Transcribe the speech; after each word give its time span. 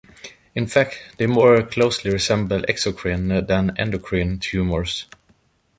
In 0.55 0.65
fact, 0.65 0.97
they 1.19 1.27
more 1.27 1.61
closely 1.61 2.09
resemble 2.09 2.61
exocrine 2.63 3.45
than 3.45 3.77
endocrine 3.77 4.39
tumors. 4.39 5.05